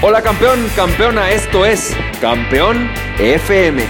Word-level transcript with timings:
Hola 0.00 0.22
campeón, 0.22 0.60
campeona, 0.76 1.32
esto 1.32 1.66
es 1.66 1.92
Campeón 2.20 2.88
FM, 3.18 3.82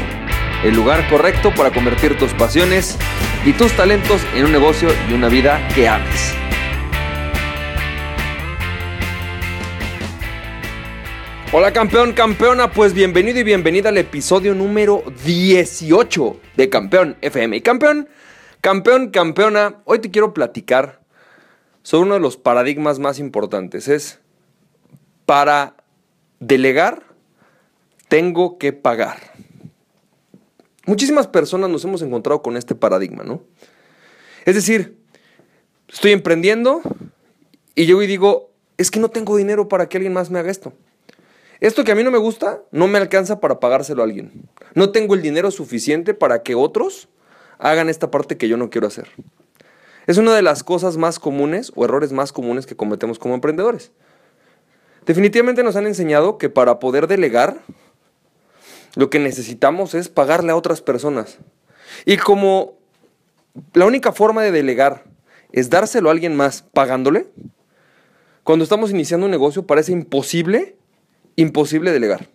el 0.64 0.74
lugar 0.74 1.06
correcto 1.10 1.52
para 1.54 1.70
convertir 1.70 2.16
tus 2.16 2.32
pasiones 2.32 2.96
y 3.44 3.52
tus 3.52 3.76
talentos 3.76 4.22
en 4.34 4.46
un 4.46 4.52
negocio 4.52 4.88
y 5.10 5.12
una 5.12 5.28
vida 5.28 5.60
que 5.74 5.86
ames. 5.86 6.32
Hola 11.52 11.74
campeón, 11.74 12.14
campeona, 12.14 12.72
pues 12.72 12.94
bienvenido 12.94 13.40
y 13.40 13.42
bienvenida 13.42 13.90
al 13.90 13.98
episodio 13.98 14.54
número 14.54 15.04
18 15.26 16.40
de 16.56 16.70
Campeón 16.70 17.18
FM. 17.20 17.58
Y 17.58 17.60
campeón, 17.60 18.08
campeón, 18.62 19.10
campeona, 19.10 19.82
hoy 19.84 19.98
te 19.98 20.10
quiero 20.10 20.32
platicar 20.32 21.02
sobre 21.82 22.04
uno 22.04 22.14
de 22.14 22.20
los 22.20 22.38
paradigmas 22.38 22.98
más 22.98 23.18
importantes. 23.18 23.88
Es 23.88 24.20
para 25.26 25.74
delegar, 26.40 27.02
tengo 28.08 28.58
que 28.58 28.72
pagar. 28.72 29.18
Muchísimas 30.86 31.26
personas 31.26 31.68
nos 31.68 31.84
hemos 31.84 32.02
encontrado 32.02 32.42
con 32.42 32.56
este 32.56 32.74
paradigma, 32.74 33.22
¿no? 33.22 33.42
Es 34.44 34.54
decir, 34.54 34.96
estoy 35.88 36.12
emprendiendo 36.12 36.80
y 37.74 37.86
yo 37.86 38.02
y 38.02 38.06
digo, 38.06 38.50
es 38.78 38.90
que 38.90 39.00
no 39.00 39.10
tengo 39.10 39.36
dinero 39.36 39.68
para 39.68 39.88
que 39.88 39.98
alguien 39.98 40.12
más 40.12 40.30
me 40.30 40.38
haga 40.38 40.50
esto. 40.50 40.72
Esto 41.60 41.84
que 41.84 41.92
a 41.92 41.94
mí 41.94 42.04
no 42.04 42.10
me 42.10 42.18
gusta 42.18 42.62
no 42.70 42.86
me 42.86 42.98
alcanza 42.98 43.40
para 43.40 43.60
pagárselo 43.60 44.02
a 44.02 44.04
alguien. 44.04 44.48
No 44.74 44.90
tengo 44.90 45.14
el 45.14 45.22
dinero 45.22 45.50
suficiente 45.50 46.14
para 46.14 46.42
que 46.42 46.54
otros 46.54 47.08
hagan 47.58 47.88
esta 47.88 48.10
parte 48.10 48.36
que 48.36 48.48
yo 48.48 48.56
no 48.56 48.70
quiero 48.70 48.86
hacer. 48.86 49.08
Es 50.06 50.16
una 50.16 50.34
de 50.34 50.42
las 50.42 50.62
cosas 50.62 50.96
más 50.96 51.18
comunes 51.18 51.72
o 51.74 51.84
errores 51.84 52.12
más 52.12 52.32
comunes 52.32 52.64
que 52.64 52.76
cometemos 52.76 53.18
como 53.18 53.34
emprendedores. 53.34 53.92
Definitivamente 55.08 55.62
nos 55.62 55.74
han 55.74 55.86
enseñado 55.86 56.36
que 56.36 56.50
para 56.50 56.78
poder 56.78 57.06
delegar, 57.06 57.62
lo 58.94 59.08
que 59.08 59.18
necesitamos 59.18 59.94
es 59.94 60.10
pagarle 60.10 60.52
a 60.52 60.56
otras 60.56 60.82
personas. 60.82 61.38
Y 62.04 62.18
como 62.18 62.74
la 63.72 63.86
única 63.86 64.12
forma 64.12 64.42
de 64.42 64.52
delegar 64.52 65.04
es 65.50 65.70
dárselo 65.70 66.10
a 66.10 66.12
alguien 66.12 66.36
más 66.36 66.60
pagándole, 66.60 67.26
cuando 68.44 68.64
estamos 68.64 68.90
iniciando 68.90 69.24
un 69.24 69.30
negocio 69.30 69.66
parece 69.66 69.92
imposible, 69.92 70.76
imposible 71.36 71.90
delegar. 71.90 72.28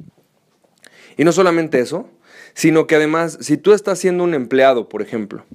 Y 1.15 1.25
no 1.25 1.31
solamente 1.31 1.80
eso, 1.80 2.09
sino 2.55 2.87
que 2.87 2.95
además, 2.95 3.37
si 3.39 3.55
tú 3.55 3.73
estás 3.73 3.99
siendo 3.99 4.23
un 4.23 4.33
empleado, 4.33 4.89
por 4.89 5.03
ejemplo, 5.03 5.45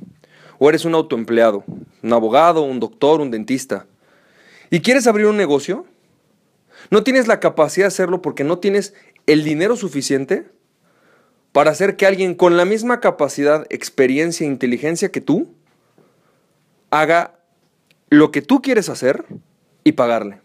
o 0.60 0.69
eres 0.69 0.84
un 0.84 0.94
autoempleado, 0.94 1.64
un 2.00 2.12
abogado, 2.12 2.62
un 2.62 2.78
doctor, 2.78 3.20
un 3.20 3.32
dentista, 3.32 3.86
y 4.70 4.82
quieres 4.82 5.08
abrir 5.08 5.27
un 5.27 5.36
negocio, 5.36 5.84
no 6.91 7.03
tienes 7.03 7.27
la 7.27 7.41
capacidad 7.41 7.84
de 7.84 7.89
hacerlo 7.89 8.23
porque 8.23 8.45
no 8.45 8.59
tienes 8.59 8.95
el 9.27 9.45
dinero 9.45 9.77
suficiente 9.77 10.47
para 11.53 11.71
hacer 11.71 11.97
que 11.97 12.07
alguien 12.07 12.34
con 12.34 12.57
la 12.57 12.65
misma 12.65 13.01
capacidad, 13.01 13.67
experiencia 13.71 14.45
e 14.45 14.51
inteligencia 14.51 15.11
que 15.11 15.21
tú 15.21 15.55
haga 16.91 17.39
lo 18.11 18.31
que 18.31 18.43
tú 18.43 18.62
quieres 18.62 18.89
hacer 18.89 19.25
y 19.84 19.93
pagarle. 19.93 20.41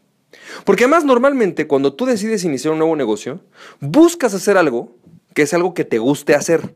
Porque 0.65 0.85
además 0.85 1.05
normalmente 1.05 1.67
cuando 1.67 1.93
tú 1.93 2.05
decides 2.05 2.43
iniciar 2.43 2.73
un 2.73 2.79
nuevo 2.79 2.95
negocio, 2.95 3.41
buscas 3.79 4.33
hacer 4.33 4.57
algo 4.57 4.95
que 5.33 5.43
es 5.43 5.53
algo 5.53 5.73
que 5.73 5.85
te 5.85 5.99
guste 5.99 6.35
hacer. 6.35 6.75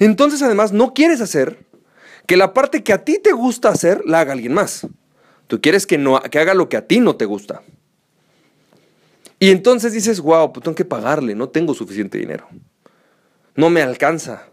Entonces 0.00 0.42
además 0.42 0.72
no 0.72 0.94
quieres 0.94 1.20
hacer 1.20 1.66
que 2.26 2.36
la 2.36 2.54
parte 2.54 2.82
que 2.82 2.92
a 2.92 3.04
ti 3.04 3.18
te 3.22 3.32
gusta 3.32 3.68
hacer 3.68 4.02
la 4.06 4.20
haga 4.20 4.32
alguien 4.32 4.54
más. 4.54 4.86
Tú 5.46 5.60
quieres 5.60 5.86
que, 5.86 5.98
no, 5.98 6.20
que 6.22 6.38
haga 6.38 6.54
lo 6.54 6.68
que 6.68 6.76
a 6.76 6.86
ti 6.86 7.00
no 7.00 7.16
te 7.16 7.24
gusta. 7.24 7.62
Y 9.42 9.50
entonces 9.50 9.92
dices, 9.92 10.20
wow, 10.20 10.52
pues 10.52 10.62
tengo 10.62 10.76
que 10.76 10.84
pagarle, 10.84 11.34
no 11.34 11.48
tengo 11.48 11.74
suficiente 11.74 12.16
dinero. 12.16 12.46
No 13.56 13.70
me 13.70 13.82
alcanza. 13.82 14.44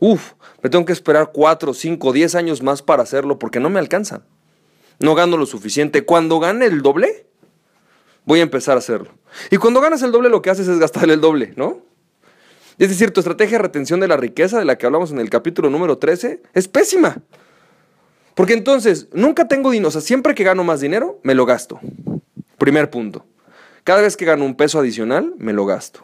Uf, 0.00 0.32
me 0.64 0.68
tengo 0.68 0.84
que 0.84 0.92
esperar 0.92 1.30
4, 1.32 1.72
5, 1.72 2.12
10 2.12 2.34
años 2.34 2.60
más 2.60 2.82
para 2.82 3.04
hacerlo 3.04 3.38
porque 3.38 3.60
no 3.60 3.70
me 3.70 3.78
alcanza. 3.78 4.22
No 4.98 5.14
gano 5.14 5.36
lo 5.36 5.46
suficiente. 5.46 6.04
Cuando 6.04 6.40
gane 6.40 6.66
el 6.66 6.82
doble, 6.82 7.28
voy 8.24 8.40
a 8.40 8.42
empezar 8.42 8.74
a 8.74 8.78
hacerlo. 8.78 9.12
Y 9.52 9.58
cuando 9.58 9.80
ganas 9.80 10.02
el 10.02 10.10
doble, 10.10 10.28
lo 10.28 10.42
que 10.42 10.50
haces 10.50 10.66
es 10.66 10.80
gastar 10.80 11.08
el 11.08 11.20
doble, 11.20 11.52
¿no? 11.54 11.82
Es 12.78 12.88
decir, 12.88 13.12
tu 13.12 13.20
estrategia 13.20 13.58
de 13.58 13.62
retención 13.62 14.00
de 14.00 14.08
la 14.08 14.16
riqueza, 14.16 14.58
de 14.58 14.64
la 14.64 14.76
que 14.76 14.86
hablamos 14.86 15.12
en 15.12 15.20
el 15.20 15.30
capítulo 15.30 15.70
número 15.70 15.98
13, 15.98 16.42
es 16.52 16.66
pésima. 16.66 17.18
Porque 18.34 18.54
entonces, 18.54 19.06
nunca 19.12 19.46
tengo 19.46 19.70
dinero, 19.70 19.90
o 19.90 19.92
sea, 19.92 20.00
siempre 20.00 20.34
que 20.34 20.42
gano 20.42 20.64
más 20.64 20.80
dinero, 20.80 21.20
me 21.22 21.36
lo 21.36 21.46
gasto. 21.46 21.78
Primer 22.58 22.90
punto. 22.90 23.24
Cada 23.86 24.02
vez 24.02 24.16
que 24.16 24.24
gano 24.24 24.44
un 24.44 24.56
peso 24.56 24.80
adicional, 24.80 25.32
me 25.38 25.52
lo 25.52 25.64
gasto. 25.64 26.00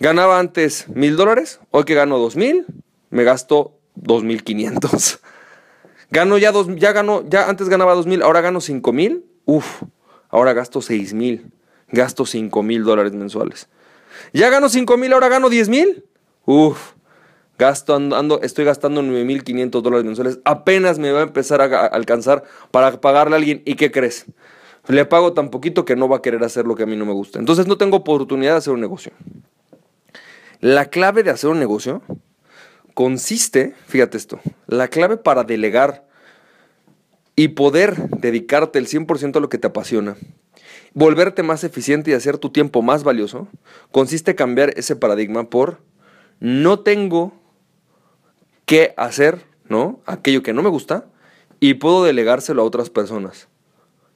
Ganaba 0.00 0.40
antes 0.40 0.88
mil 0.88 1.14
dólares, 1.14 1.60
hoy 1.70 1.84
que 1.84 1.94
gano 1.94 2.18
dos 2.18 2.34
mil, 2.34 2.66
me 3.10 3.22
gasto 3.22 3.78
dos 3.94 4.24
mil 4.24 4.42
quinientos. 4.42 5.20
Gano 6.10 6.36
ya 6.38 6.50
dos, 6.50 6.66
ya 6.74 6.92
ya 7.28 7.48
antes 7.48 7.68
ganaba 7.68 7.94
dos 7.94 8.08
mil, 8.08 8.22
ahora 8.22 8.40
gano 8.40 8.60
cinco 8.60 8.92
mil, 8.92 9.24
uf, 9.44 9.84
ahora 10.28 10.52
gasto 10.52 10.82
seis 10.82 11.14
mil, 11.14 11.52
gasto 11.86 12.26
cinco 12.26 12.64
mil 12.64 12.82
dólares 12.82 13.12
mensuales. 13.12 13.68
Ya 14.32 14.50
gano 14.50 14.68
cinco 14.68 14.96
mil, 14.96 15.12
ahora 15.12 15.28
gano 15.28 15.48
diez 15.48 15.68
mil, 15.68 16.04
uf, 16.44 16.94
gasto, 17.56 17.94
ando, 17.94 18.40
estoy 18.42 18.64
gastando 18.64 19.02
nueve 19.02 19.24
mil 19.24 19.44
quinientos 19.44 19.84
dólares 19.84 20.04
mensuales, 20.04 20.40
apenas 20.44 20.98
me 20.98 21.12
va 21.12 21.20
a 21.20 21.22
empezar 21.22 21.60
a 21.60 21.86
alcanzar 21.86 22.42
para 22.72 23.00
pagarle 23.00 23.36
a 23.36 23.38
alguien, 23.38 23.62
¿y 23.64 23.76
qué 23.76 23.92
crees? 23.92 24.26
Le 24.90 25.04
pago 25.04 25.34
tan 25.34 25.50
poquito 25.50 25.84
que 25.84 25.94
no 25.94 26.08
va 26.08 26.16
a 26.16 26.22
querer 26.22 26.42
hacer 26.42 26.66
lo 26.66 26.74
que 26.74 26.82
a 26.82 26.86
mí 26.86 26.96
no 26.96 27.06
me 27.06 27.12
gusta. 27.12 27.38
Entonces 27.38 27.68
no 27.68 27.78
tengo 27.78 27.98
oportunidad 27.98 28.52
de 28.52 28.58
hacer 28.58 28.72
un 28.72 28.80
negocio. 28.80 29.12
La 30.58 30.86
clave 30.86 31.22
de 31.22 31.30
hacer 31.30 31.48
un 31.48 31.60
negocio 31.60 32.02
consiste, 32.94 33.74
fíjate 33.86 34.16
esto, 34.16 34.40
la 34.66 34.88
clave 34.88 35.16
para 35.16 35.44
delegar 35.44 36.08
y 37.36 37.48
poder 37.48 38.08
dedicarte 38.08 38.80
el 38.80 38.88
100% 38.88 39.36
a 39.36 39.40
lo 39.40 39.48
que 39.48 39.58
te 39.58 39.68
apasiona, 39.68 40.16
volverte 40.92 41.44
más 41.44 41.62
eficiente 41.62 42.10
y 42.10 42.14
hacer 42.14 42.38
tu 42.38 42.50
tiempo 42.50 42.82
más 42.82 43.04
valioso, 43.04 43.46
consiste 43.92 44.32
en 44.32 44.36
cambiar 44.36 44.76
ese 44.76 44.96
paradigma 44.96 45.48
por 45.48 45.78
no 46.40 46.80
tengo 46.80 47.32
que 48.66 48.92
hacer, 48.96 49.46
¿no? 49.68 50.00
Aquello 50.04 50.42
que 50.42 50.52
no 50.52 50.62
me 50.62 50.68
gusta 50.68 51.06
y 51.60 51.74
puedo 51.74 52.02
delegárselo 52.02 52.62
a 52.62 52.64
otras 52.64 52.90
personas 52.90 53.48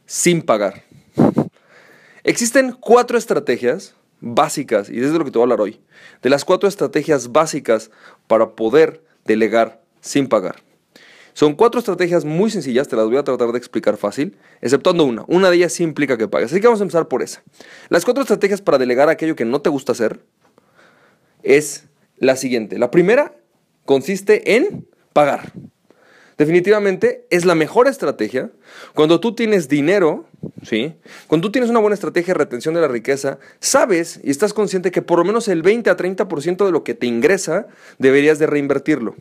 sin 0.06 0.42
pagar. 0.42 0.82
Existen 2.22 2.72
cuatro 2.72 3.18
estrategias 3.18 3.94
básicas, 4.20 4.88
y 4.88 4.98
desde 5.00 5.18
lo 5.18 5.24
que 5.24 5.30
te 5.30 5.38
voy 5.38 5.42
a 5.42 5.46
hablar 5.46 5.60
hoy, 5.60 5.80
de 6.22 6.30
las 6.30 6.44
cuatro 6.44 6.68
estrategias 6.68 7.32
básicas 7.32 7.90
para 8.26 8.50
poder 8.56 9.02
delegar 9.24 9.82
sin 10.00 10.28
pagar. 10.28 10.56
Son 11.34 11.54
cuatro 11.54 11.80
estrategias 11.80 12.24
muy 12.24 12.48
sencillas, 12.48 12.86
te 12.86 12.94
las 12.94 13.06
voy 13.06 13.16
a 13.16 13.24
tratar 13.24 13.50
de 13.50 13.58
explicar 13.58 13.96
fácil, 13.96 14.38
exceptuando 14.60 15.04
una. 15.04 15.24
Una 15.26 15.50
de 15.50 15.56
ellas 15.56 15.80
implica 15.80 16.16
que 16.16 16.28
pagues. 16.28 16.52
Así 16.52 16.60
que 16.60 16.68
vamos 16.68 16.80
a 16.80 16.84
empezar 16.84 17.08
por 17.08 17.22
esa. 17.22 17.42
Las 17.88 18.04
cuatro 18.04 18.22
estrategias 18.22 18.62
para 18.62 18.78
delegar 18.78 19.08
aquello 19.08 19.34
que 19.34 19.44
no 19.44 19.60
te 19.60 19.68
gusta 19.68 19.92
hacer 19.92 20.20
es 21.42 21.86
la 22.18 22.36
siguiente. 22.36 22.78
La 22.78 22.92
primera 22.92 23.34
consiste 23.84 24.56
en 24.56 24.86
pagar. 25.12 25.52
Definitivamente 26.36 27.26
es 27.30 27.44
la 27.44 27.54
mejor 27.54 27.86
estrategia 27.86 28.50
cuando 28.94 29.20
tú 29.20 29.34
tienes 29.34 29.68
dinero, 29.68 30.26
¿sí? 30.62 30.94
Cuando 31.28 31.48
tú 31.48 31.52
tienes 31.52 31.70
una 31.70 31.78
buena 31.78 31.94
estrategia 31.94 32.34
de 32.34 32.38
retención 32.38 32.74
de 32.74 32.80
la 32.80 32.88
riqueza, 32.88 33.38
sabes 33.60 34.20
y 34.22 34.30
estás 34.30 34.52
consciente 34.52 34.90
que 34.90 35.02
por 35.02 35.18
lo 35.18 35.24
menos 35.24 35.46
el 35.46 35.62
20 35.62 35.90
a 35.90 35.96
30% 35.96 36.66
de 36.66 36.72
lo 36.72 36.82
que 36.82 36.94
te 36.94 37.06
ingresa 37.06 37.68
deberías 37.98 38.38
de 38.40 38.46
reinvertirlo. 38.46 39.14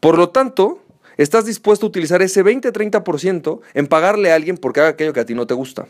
Por 0.00 0.16
lo 0.18 0.28
tanto, 0.28 0.82
estás 1.16 1.46
dispuesto 1.46 1.86
a 1.86 1.88
utilizar 1.88 2.22
ese 2.22 2.44
20 2.44 2.68
a 2.68 2.72
30% 2.72 3.60
en 3.74 3.86
pagarle 3.88 4.30
a 4.30 4.36
alguien 4.36 4.56
porque 4.56 4.80
haga 4.80 4.90
aquello 4.90 5.12
que 5.12 5.20
a 5.20 5.26
ti 5.26 5.34
no 5.34 5.48
te 5.48 5.54
gusta. 5.54 5.88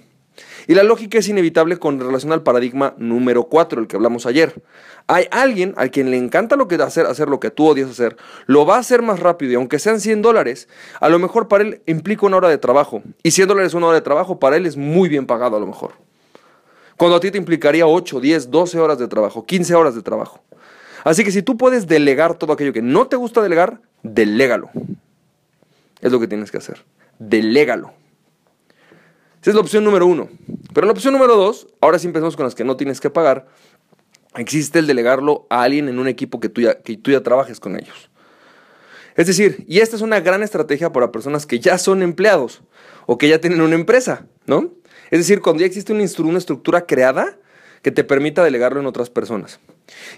Y 0.69 0.75
la 0.75 0.83
lógica 0.83 1.19
es 1.19 1.27
inevitable 1.27 1.79
con 1.79 1.99
relación 1.99 2.31
al 2.31 2.43
paradigma 2.43 2.95
número 2.99 3.45
4, 3.45 3.81
el 3.81 3.87
que 3.89 3.97
hablamos 3.97 4.27
ayer. 4.27 4.63
Hay 5.07 5.27
alguien 5.31 5.73
a 5.79 5.89
quien 5.89 6.11
le 6.11 6.19
encanta 6.19 6.57
lo 6.57 6.69
que 6.69 6.75
hacer, 6.75 7.07
hacer 7.07 7.31
lo 7.31 7.41
que 7.41 7.51
tú 7.51 7.67
odias 7.67 7.89
hacer, 7.89 8.19
lo 8.45 8.67
va 8.67 8.77
a 8.77 8.81
hacer 8.81 9.01
más 9.01 9.19
rápido 9.19 9.53
y 9.53 9.55
aunque 9.55 9.79
sean 9.79 9.99
100 9.99 10.21
dólares, 10.21 10.69
a 11.01 11.09
lo 11.09 11.19
mejor 11.19 11.49
para 11.49 11.65
él 11.65 11.81
implica 11.87 12.27
una 12.27 12.37
hora 12.37 12.51
de 12.51 12.59
trabajo. 12.59 13.03
Y 13.23 13.31
100 13.31 13.49
dólares 13.49 13.73
una 13.73 13.87
hora 13.87 13.95
de 13.95 14.03
trabajo 14.03 14.39
para 14.39 14.59
él 14.59 14.67
es 14.67 14.77
muy 14.77 15.09
bien 15.09 15.25
pagado 15.25 15.57
a 15.57 15.61
lo 15.61 15.67
mejor. 15.67 15.93
Cuando 16.99 17.17
a 17.17 17.21
ti 17.21 17.31
te 17.31 17.39
implicaría 17.39 17.87
8, 17.87 18.21
10, 18.21 18.51
12 18.51 18.79
horas 18.79 18.99
de 18.99 19.09
trabajo, 19.09 19.47
15 19.47 19.75
horas 19.75 19.95
de 19.95 20.03
trabajo. 20.03 20.43
Así 21.03 21.25
que 21.25 21.33
si 21.33 21.41
tú 21.41 21.57
puedes 21.57 21.87
delegar 21.87 22.35
todo 22.35 22.53
aquello 22.53 22.75
que 22.75 22.83
no 22.83 23.07
te 23.07 23.17
gusta 23.17 23.41
delegar, 23.41 23.81
delégalo. 24.03 24.69
Es 26.03 26.13
lo 26.13 26.21
que 26.21 26.29
tienes 26.29 26.51
que 26.51 26.59
hacer. 26.59 26.85
Delégalo. 27.19 27.95
Esa 29.41 29.51
es 29.51 29.55
la 29.55 29.61
opción 29.61 29.85
número 29.85 30.07
uno. 30.07 30.29
Pero 30.79 30.87
la 30.87 30.93
opción 30.93 31.13
número 31.13 31.35
dos, 31.35 31.67
ahora 31.81 31.99
sí 31.99 32.07
empezamos 32.07 32.37
con 32.37 32.45
las 32.45 32.55
que 32.55 32.63
no 32.63 32.77
tienes 32.77 33.01
que 33.01 33.11
pagar, 33.11 33.49
existe 34.37 34.79
el 34.79 34.87
delegarlo 34.87 35.45
a 35.51 35.65
alguien 35.65 35.89
en 35.89 35.99
un 35.99 36.07
equipo 36.07 36.39
que 36.39 36.49
tú 36.49 36.61
ya, 36.61 36.81
que 36.81 36.97
tú 36.97 37.11
ya 37.11 37.21
trabajes 37.21 37.59
con 37.59 37.75
ellos. 37.75 38.13
Es 39.17 39.27
decir, 39.27 39.65
y 39.67 39.81
esta 39.81 39.97
es 39.97 40.03
una 40.03 40.21
gran 40.21 40.45
estrategia 40.45 40.93
para 40.93 41.11
personas 41.11 41.47
que 41.47 41.59
ya 41.59 41.79
son 41.79 42.01
empleados 42.01 42.63
o 43.07 43.19
que 43.19 43.29
ya 43.29 43.41
tienen 43.41 43.61
una 43.61 43.75
empresa, 43.75 44.29
¿no? 44.47 44.71
Es 45.11 45.19
decir, 45.19 45.41
cuando 45.41 45.63
ya 45.63 45.67
existe 45.67 45.93
una, 45.93 46.05
una 46.21 46.39
estructura 46.39 46.87
creada 46.87 47.37
que 47.83 47.91
te 47.91 48.05
permita 48.05 48.45
delegarlo 48.45 48.79
en 48.79 48.87
otras 48.87 49.11
personas. 49.11 49.59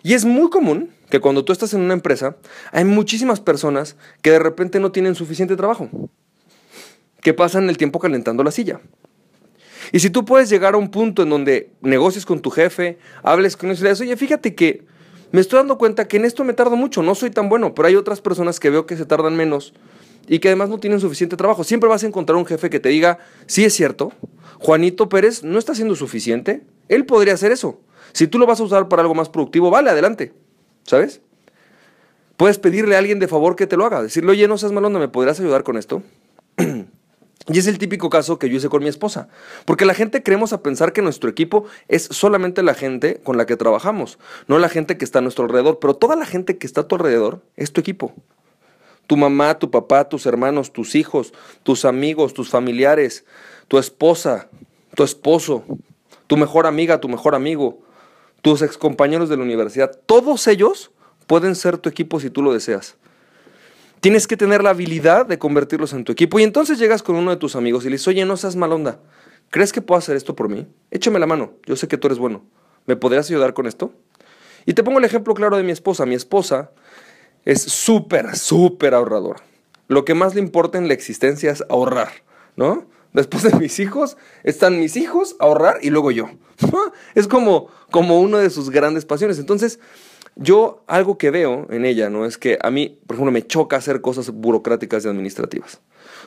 Y 0.03 0.13
es 0.13 0.27
muy 0.27 0.51
común 0.51 0.91
que 1.09 1.21
cuando 1.21 1.43
tú 1.43 1.55
estás 1.55 1.73
en 1.73 1.81
una 1.81 1.95
empresa, 1.95 2.37
hay 2.71 2.85
muchísimas 2.85 3.41
personas 3.41 3.97
que 4.21 4.31
de 4.31 4.39
repente 4.41 4.79
no 4.79 4.93
tienen 4.93 5.15
suficiente 5.15 5.56
trabajo, 5.56 5.89
que 7.23 7.33
pasan 7.33 7.71
el 7.71 7.79
tiempo 7.79 7.99
calentando 7.99 8.45
la 8.45 8.51
silla. 8.51 8.83
Y 9.93 10.01
si 10.01 10.11
tú 10.11 10.25
puedes 10.25 10.49
llegar 10.49 10.75
a 10.75 10.77
un 10.77 10.91
punto 10.91 11.23
en 11.23 11.31
donde 11.31 11.71
negocies 11.81 12.25
con 12.25 12.41
tu 12.41 12.51
jefe, 12.51 12.99
hables 13.23 13.57
con 13.57 13.71
él 13.71 13.77
y 13.79 13.83
le 13.83 13.91
dices, 13.91 14.03
oye, 14.03 14.17
fíjate 14.17 14.55
que 14.55 14.85
me 15.33 15.41
estoy 15.41 15.59
dando 15.59 15.79
cuenta 15.79 16.09
que 16.09 16.17
en 16.17 16.25
esto 16.25 16.45
me 16.45 16.55
tardo 16.55 16.77
mucho, 16.77 17.03
no 17.03 17.15
soy 17.15 17.31
tan 17.31 17.49
bueno, 17.49 17.75
pero 17.75 17.89
hay 17.89 17.97
otras 17.97 18.21
personas 18.21 18.61
que 18.61 18.71
veo 18.71 18.87
que 18.87 18.97
se 18.97 19.07
tardan 19.07 19.37
menos 19.37 19.75
y 20.27 20.39
que 20.39 20.49
además 20.49 20.69
no 20.69 20.79
tienen 20.79 21.01
suficiente 21.01 21.37
trabajo. 21.37 21.65
Siempre 21.65 21.89
vas 21.89 22.05
a 22.05 22.07
encontrar 22.07 22.37
un 22.37 22.47
jefe 22.47 22.71
que 22.71 22.81
te 22.81 22.89
diga, 22.89 23.19
sí 23.47 23.65
es 23.65 23.75
cierto, 23.75 24.13
Juanito 24.59 25.09
Pérez 25.09 25.43
no 25.43 25.59
está 25.59 25.73
haciendo 25.73 25.95
suficiente, 25.97 26.63
él 26.89 27.07
podría 27.07 27.35
hacer 27.35 27.53
eso. 27.53 27.81
Si 28.13 28.27
tú 28.27 28.39
lo 28.39 28.47
vas 28.47 28.61
a 28.61 28.65
usar 28.65 28.89
para 28.89 29.03
algo 29.03 29.15
más 29.15 29.29
productivo, 29.29 29.71
vale, 29.71 29.91
adelante. 29.91 30.33
¿Sabes? 30.85 31.21
Puedes 32.37 32.59
pedirle 32.59 32.97
a 32.97 32.99
alguien 32.99 33.19
de 33.19 33.29
favor 33.29 33.55
que 33.55 33.67
te 33.67 33.77
lo 33.77 33.87
haga. 33.87 34.03
Decirle, 34.03 34.33
oye, 34.33 34.49
no 34.49 34.59
seas 34.59 34.73
malonda, 34.73 34.99
¿me 34.99 35.09
podrías 35.09 35.39
ayudar 35.41 35.63
con 35.63 35.77
esto? 35.77 36.03
Y 37.52 37.58
es 37.58 37.67
el 37.67 37.79
típico 37.79 38.11
caso 38.11 38.38
que 38.38 38.49
yo 38.49 38.56
hice 38.56 38.69
con 38.69 38.82
mi 38.82 38.88
esposa. 38.88 39.29
Porque 39.64 39.85
la 39.85 39.94
gente 39.94 40.23
creemos 40.23 40.52
a 40.52 40.62
pensar 40.62 40.93
que 40.93 41.02
nuestro 41.02 41.29
equipo 41.29 41.64
es 41.88 42.05
solamente 42.05 42.62
la 42.62 42.75
gente 42.75 43.20
con 43.25 43.37
la 43.37 43.44
que 43.44 43.56
trabajamos, 43.56 44.19
no 44.47 44.58
la 44.61 44.69
gente 44.69 44.97
que 44.97 45.05
está 45.05 45.19
a 45.19 45.23
nuestro 45.23 45.47
alrededor. 45.47 45.81
Pero 45.81 45.94
toda 45.94 46.14
la 46.14 46.26
gente 46.26 46.58
que 46.58 46.67
está 46.67 46.82
a 46.82 46.88
tu 46.88 46.94
alrededor 46.94 47.43
es 47.56 47.73
tu 47.73 47.81
equipo. 47.81 48.14
Tu 49.08 49.17
mamá, 49.17 49.58
tu 49.58 49.73
papá, 49.73 50.08
tus 50.08 50.26
hermanos, 50.26 50.73
tus 50.73 50.94
hijos, 50.94 51.32
tus 51.64 51.85
amigos, 51.85 52.35
tus 52.35 52.50
familiares, 52.50 53.25
tu 53.67 53.79
esposa, 53.79 54.49
tu 54.94 55.03
esposo, 55.03 55.64
tu 56.29 56.37
mejor 56.37 56.69
amiga, 56.69 57.00
tu 57.00 57.08
mejor 57.08 57.35
amigo, 57.35 57.81
tus 58.43 58.62
excompañeros 58.62 59.29
de 59.29 59.37
la 59.37 59.43
universidad, 59.43 59.91
todos 60.06 60.46
ellos 60.46 60.93
pueden 61.26 61.56
ser 61.56 61.79
tu 61.79 61.88
equipo 61.88 62.20
si 62.20 62.31
tú 62.31 62.43
lo 62.43 62.53
deseas. 62.53 62.96
Tienes 64.00 64.26
que 64.26 64.37
tener 64.37 64.62
la 64.62 64.70
habilidad 64.70 65.26
de 65.26 65.38
convertirlos 65.38 65.93
en 65.93 66.05
tu 66.05 66.12
equipo. 66.12 66.38
Y 66.38 66.43
entonces 66.43 66.79
llegas 66.79 67.02
con 67.02 67.17
uno 67.17 67.31
de 67.31 67.37
tus 67.37 67.55
amigos 67.55 67.85
y 67.85 67.88
le 67.88 67.93
dices, 67.93 68.08
oye, 68.08 68.25
no 68.25 68.37
seas 68.37 68.56
mal 68.56 68.73
onda. 68.73 69.00
¿Crees 69.50 69.73
que 69.73 69.82
puedo 69.82 69.99
hacer 69.99 70.17
esto 70.17 70.35
por 70.35 70.49
mí? 70.49 70.67
Échame 70.91 71.19
la 71.19 71.26
mano. 71.26 71.52
Yo 71.67 71.76
sé 71.76 71.88
que 71.88 71.99
tú 71.99 72.06
eres 72.06 72.19
bueno. 72.19 72.44
¿Me 72.87 72.97
podrías 72.97 73.29
ayudar 73.29 73.52
con 73.52 73.67
esto? 73.67 73.93
Y 74.64 74.75
te 74.75 74.82
pongo 74.82 74.99
el 74.99 75.05
ejemplo 75.05 75.35
claro 75.35 75.56
de 75.56 75.62
mi 75.62 75.73
esposa. 75.73 76.06
Mi 76.06 76.14
esposa 76.14 76.70
es 77.44 77.62
súper, 77.62 78.37
súper 78.37 78.94
ahorradora. 78.94 79.43
Lo 79.88 80.05
que 80.05 80.14
más 80.14 80.35
le 80.35 80.41
importa 80.41 80.79
en 80.79 80.88
la 80.88 80.94
existencia 80.94 81.50
es 81.50 81.64
ahorrar, 81.69 82.11
¿no? 82.56 82.87
Después 83.12 83.43
de 83.43 83.53
mis 83.58 83.81
hijos, 83.81 84.17
están 84.44 84.79
mis 84.79 84.96
hijos, 84.96 85.35
ahorrar 85.41 85.79
y 85.82 85.91
luego 85.91 86.12
yo. 86.12 86.31
es 87.14 87.26
como, 87.26 87.69
como 87.91 88.20
una 88.20 88.38
de 88.38 88.50
sus 88.50 88.70
grandes 88.70 89.05
pasiones. 89.05 89.38
Entonces, 89.38 89.81
yo 90.37 90.82
algo 90.87 91.19
que 91.19 91.31
veo 91.31 91.67
en 91.71 91.85
ella, 91.85 92.09
¿no? 92.09 92.25
Es 92.25 92.38
que 92.38 92.59
a 92.62 92.71
mí, 92.71 92.99
por 93.06 93.17
ejemplo, 93.17 93.32
me 93.32 93.47
choca 93.47 93.77
hacer 93.77 94.00
cosas 94.00 94.31
burocráticas 94.31 95.05
y 95.05 95.09
administrativas. 95.09 95.81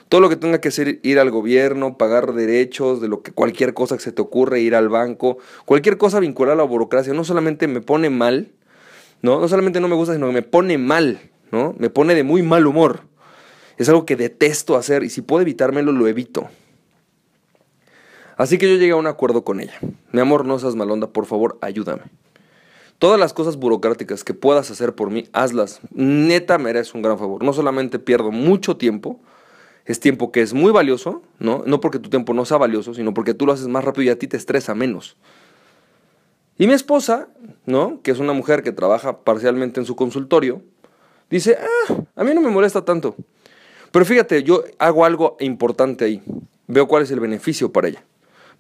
Todo 0.09 0.21
lo 0.21 0.29
que 0.29 0.35
tenga 0.35 0.59
que 0.59 0.67
hacer, 0.67 0.99
ir 1.03 1.19
al 1.19 1.31
gobierno, 1.31 1.97
pagar 1.97 2.33
derechos, 2.33 3.01
de 3.01 3.07
lo 3.07 3.23
que 3.23 3.31
cualquier 3.31 3.73
cosa 3.73 3.95
que 3.97 4.03
se 4.03 4.11
te 4.11 4.21
ocurre, 4.21 4.61
ir 4.61 4.75
al 4.75 4.89
banco, 4.89 5.37
cualquier 5.65 5.97
cosa 5.97 6.19
vinculada 6.19 6.53
a 6.53 6.57
la 6.57 6.63
burocracia, 6.63 7.13
no 7.13 7.23
solamente 7.23 7.67
me 7.67 7.81
pone 7.81 8.09
mal, 8.09 8.51
¿no? 9.21 9.39
No 9.39 9.47
solamente 9.47 9.79
no 9.79 9.87
me 9.87 9.95
gusta, 9.95 10.13
sino 10.13 10.27
que 10.27 10.33
me 10.33 10.41
pone 10.43 10.77
mal, 10.77 11.31
¿no? 11.51 11.73
Me 11.77 11.89
pone 11.89 12.13
de 12.13 12.23
muy 12.23 12.43
mal 12.43 12.67
humor. 12.67 13.01
Es 13.77 13.89
algo 13.89 14.05
que 14.05 14.15
detesto 14.15 14.75
hacer 14.75 15.03
y 15.03 15.09
si 15.09 15.21
puedo 15.21 15.41
evitármelo, 15.41 15.91
lo 15.91 16.07
evito. 16.07 16.49
Así 18.37 18.57
que 18.57 18.69
yo 18.69 18.75
llegué 18.75 18.91
a 18.91 18.97
un 18.97 19.07
acuerdo 19.07 19.43
con 19.43 19.59
ella. 19.59 19.79
Mi 20.11 20.19
amor, 20.19 20.45
no 20.45 20.59
seas 20.59 20.75
malonda, 20.75 21.07
por 21.07 21.25
favor, 21.25 21.57
ayúdame. 21.61 22.03
Todas 22.99 23.19
las 23.19 23.33
cosas 23.33 23.57
burocráticas 23.57 24.23
que 24.23 24.33
puedas 24.33 24.71
hacer 24.71 24.95
por 24.95 25.09
mí, 25.09 25.27
hazlas. 25.33 25.81
Neta, 25.91 26.57
me 26.57 26.71
un 26.71 27.01
gran 27.01 27.17
favor. 27.19 27.43
No 27.43 27.53
solamente 27.53 27.99
pierdo 27.99 28.31
mucho 28.31 28.77
tiempo, 28.77 29.19
es 29.85 29.99
tiempo 29.99 30.31
que 30.31 30.41
es 30.41 30.53
muy 30.53 30.71
valioso, 30.71 31.21
¿no? 31.39 31.63
No 31.65 31.79
porque 31.79 31.99
tu 31.99 32.09
tiempo 32.09 32.33
no 32.33 32.45
sea 32.45 32.57
valioso, 32.57 32.93
sino 32.93 33.13
porque 33.13 33.33
tú 33.33 33.45
lo 33.45 33.53
haces 33.53 33.67
más 33.67 33.83
rápido 33.83 34.03
y 34.03 34.09
a 34.09 34.17
ti 34.17 34.27
te 34.27 34.37
estresa 34.37 34.73
menos. 34.73 35.17
Y 36.57 36.67
mi 36.67 36.73
esposa, 36.73 37.27
¿no? 37.65 38.01
Que 38.01 38.11
es 38.11 38.19
una 38.19 38.33
mujer 38.33 38.63
que 38.63 38.71
trabaja 38.71 39.19
parcialmente 39.23 39.79
en 39.79 39.85
su 39.85 39.95
consultorio, 39.95 40.61
dice, 41.29 41.57
ah, 41.59 41.95
a 42.15 42.23
mí 42.23 42.33
no 42.33 42.41
me 42.41 42.49
molesta 42.49 42.85
tanto. 42.85 43.15
Pero 43.91 44.05
fíjate, 44.05 44.43
yo 44.43 44.63
hago 44.79 45.05
algo 45.05 45.35
importante 45.39 46.05
ahí. 46.05 46.21
Veo 46.67 46.87
cuál 46.87 47.03
es 47.03 47.11
el 47.11 47.19
beneficio 47.19 47.71
para 47.71 47.89
ella. 47.89 48.03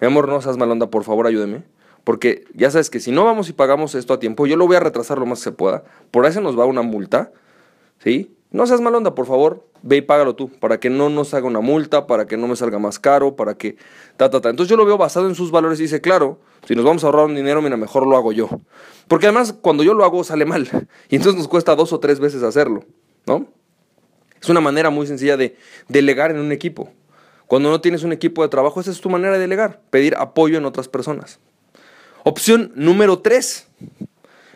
Mi 0.01 0.07
amor, 0.07 0.27
no 0.27 0.41
seas 0.41 0.57
malonda, 0.57 0.89
por 0.89 1.03
favor, 1.03 1.27
ayúdeme. 1.27 1.63
Porque 2.03 2.43
ya 2.53 2.69
sabes 2.69 2.89
que 2.89 2.99
si 2.99 3.11
no 3.11 3.23
vamos 3.23 3.49
y 3.49 3.53
pagamos 3.53 3.95
esto 3.95 4.13
a 4.13 4.19
tiempo, 4.19 4.45
yo 4.45 4.57
lo 4.57 4.67
voy 4.67 4.75
a 4.75 4.79
retrasar 4.79 5.17
lo 5.17 5.25
más 5.25 5.39
que 5.39 5.45
se 5.45 5.51
pueda. 5.51 5.83
Por 6.11 6.25
eso 6.25 6.41
nos 6.41 6.57
va 6.59 6.65
una 6.65 6.81
multa. 6.81 7.31
¿Sí? 7.99 8.35
No 8.51 8.67
seas 8.67 8.81
malonda, 8.81 9.15
por 9.15 9.25
favor, 9.25 9.65
ve 9.81 9.97
y 9.97 10.01
págalo 10.01 10.35
tú, 10.35 10.49
para 10.49 10.79
que 10.79 10.91
no 10.91 11.09
nos 11.09 11.33
haga 11.33 11.47
una 11.47 11.59
multa, 11.59 12.05
para 12.05 12.27
que 12.27 12.37
no 12.37 12.47
me 12.47 12.55
salga 12.55 12.77
más 12.77 12.99
caro, 12.99 13.35
para 13.35 13.55
que 13.55 13.77
ta, 14.15 14.29
ta, 14.29 14.41
ta. 14.41 14.49
Entonces 14.49 14.69
yo 14.69 14.77
lo 14.77 14.85
veo 14.85 14.95
basado 14.97 15.27
en 15.27 15.33
sus 15.33 15.49
valores 15.49 15.79
y 15.79 15.83
dice, 15.83 16.01
claro, 16.01 16.39
si 16.67 16.75
nos 16.75 16.85
vamos 16.85 17.03
a 17.03 17.07
ahorrar 17.07 17.25
un 17.25 17.35
dinero, 17.35 17.63
mira, 17.63 17.77
mejor 17.77 18.05
lo 18.05 18.15
hago 18.15 18.31
yo. 18.31 18.49
Porque 19.07 19.25
además, 19.25 19.55
cuando 19.59 19.83
yo 19.83 19.95
lo 19.95 20.05
hago, 20.05 20.23
sale 20.23 20.45
mal. 20.45 20.69
Y 21.09 21.15
entonces 21.15 21.37
nos 21.37 21.47
cuesta 21.47 21.75
dos 21.75 21.93
o 21.93 21.99
tres 21.99 22.19
veces 22.19 22.43
hacerlo, 22.43 22.83
¿no? 23.25 23.47
Es 24.39 24.49
una 24.49 24.61
manera 24.61 24.91
muy 24.91 25.07
sencilla 25.07 25.35
de 25.35 25.55
delegar 25.87 26.29
en 26.29 26.37
un 26.37 26.51
equipo. 26.51 26.91
Cuando 27.47 27.69
no 27.69 27.81
tienes 27.81 28.03
un 28.03 28.13
equipo 28.13 28.43
de 28.43 28.49
trabajo, 28.49 28.81
esa 28.81 28.91
es 28.91 29.01
tu 29.01 29.09
manera 29.09 29.33
de 29.33 29.39
delegar, 29.39 29.81
pedir 29.89 30.15
apoyo 30.17 30.57
en 30.57 30.65
otras 30.65 30.87
personas. 30.87 31.39
Opción 32.25 32.71
número 32.75 33.19
tres. 33.19 33.67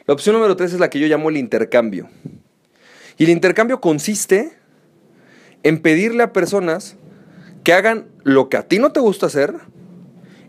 La 0.06 0.14
opción 0.14 0.36
número 0.36 0.56
tres 0.56 0.72
es 0.72 0.80
la 0.80 0.90
que 0.90 1.00
yo 1.00 1.08
llamo 1.08 1.30
el 1.30 1.36
intercambio. 1.36 2.08
Y 3.18 3.26
el 3.26 3.30
intercambio 3.30 3.82
consiste 3.82 4.54
en 5.64 5.82
pedirle 5.82 6.24
a 6.24 6.32
personas 6.32 6.96
que 7.66 7.74
hagan 7.74 8.08
lo 8.24 8.48
que 8.48 8.56
a 8.56 8.64
ti 8.64 8.80
no 8.80 8.94
te 8.94 9.02
gusta 9.02 9.26
hacer 9.26 9.54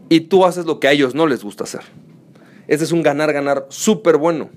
y 0.09 0.21
tú 0.21 0.45
haces 0.45 0.65
lo 0.65 0.79
que 0.79 0.87
a 0.87 0.93
ellos 0.93 1.17
no 1.17 1.27
les 1.27 1.43
gusta 1.43 1.65
hacer. 1.65 1.81
Ese 2.69 2.85
es 2.85 2.93
un 2.93 3.03
ganar-ganar 3.03 3.67
súper 3.69 4.17
bueno. 4.17 4.51